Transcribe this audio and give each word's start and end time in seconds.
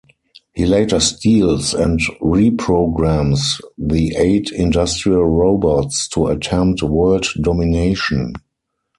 He 0.55 0.65
later 0.65 0.99
steals 0.99 1.75
and 1.75 1.99
reprograms 2.23 3.61
the 3.77 4.15
eight 4.17 4.49
industrial 4.51 5.25
robots 5.25 6.07
to 6.07 6.25
attempt 6.25 6.81
world 6.81 7.27
domination. 7.39 8.33